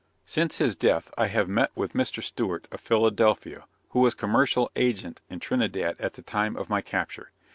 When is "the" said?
6.13-6.23